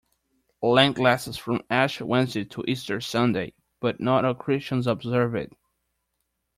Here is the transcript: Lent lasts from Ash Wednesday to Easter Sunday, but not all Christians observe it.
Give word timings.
Lent 0.63 0.97
lasts 0.97 1.37
from 1.37 1.61
Ash 1.69 2.01
Wednesday 2.01 2.43
to 2.45 2.63
Easter 2.67 2.99
Sunday, 2.99 3.53
but 3.79 3.99
not 3.99 4.25
all 4.25 4.33
Christians 4.33 4.87
observe 4.87 5.35
it. 5.35 5.53